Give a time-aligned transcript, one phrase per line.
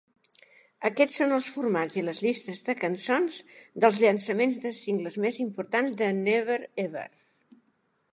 [0.87, 3.37] Aquests són els formats i les llistes de cançons
[3.85, 7.05] dels llançaments de singles més importants de "Never Ever".